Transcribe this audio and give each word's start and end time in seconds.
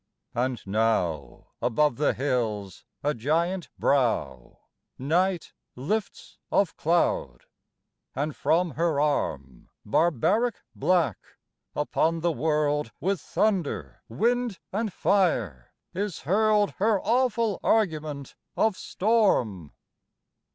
And 0.33 0.65
now 0.65 1.49
Above 1.61 1.97
the 1.97 2.15
hills 2.15 2.85
a 3.03 3.13
giant 3.13 3.69
brow 3.77 4.57
Night 4.97 5.53
lifts 5.75 6.39
of 6.51 6.75
cloud; 6.75 7.43
and 8.15 8.35
from 8.35 8.71
her 8.71 8.99
arm, 8.99 9.69
Barbaric 9.85 10.55
black, 10.75 11.19
upon 11.75 12.21
the 12.21 12.31
world, 12.31 12.91
With 12.99 13.21
thunder, 13.21 14.01
wind 14.09 14.57
and 14.73 14.91
fire, 14.91 15.71
is 15.93 16.21
hurled 16.21 16.71
Her 16.79 16.99
awful 16.99 17.59
argument 17.61 18.33
of 18.57 18.75
storm. 18.75 19.71